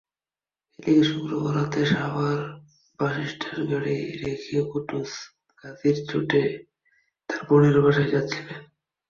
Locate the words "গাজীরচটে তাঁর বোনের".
5.63-7.75